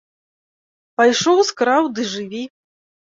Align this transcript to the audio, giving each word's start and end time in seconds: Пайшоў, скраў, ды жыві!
Пайшоў, 1.01 1.37
скраў, 1.49 1.83
ды 1.99 2.07
жыві! 2.15 2.43